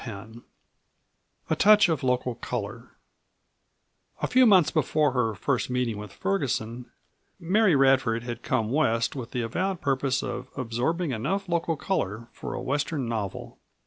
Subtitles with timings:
[0.03, 0.41] CHAPTER XI
[1.51, 2.95] A TOUCH OF LOCAL COLOR
[4.23, 6.89] A few months before her first meeting with Ferguson,
[7.39, 12.55] Mary Radford had come West with the avowed purpose of "absorbing enough local color for
[12.55, 13.59] a Western novel."